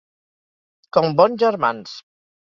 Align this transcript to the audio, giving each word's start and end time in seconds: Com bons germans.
Com 0.97 1.07
bons 1.19 1.35
germans. 1.43 1.93